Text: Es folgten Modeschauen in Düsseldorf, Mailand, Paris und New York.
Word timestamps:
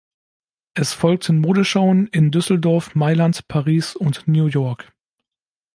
Es 0.73 0.93
folgten 0.95 1.37
Modeschauen 1.37 2.07
in 2.07 2.31
Düsseldorf, 2.31 2.95
Mailand, 2.95 3.47
Paris 3.47 3.95
und 3.95 4.27
New 4.27 4.47
York. 4.47 4.91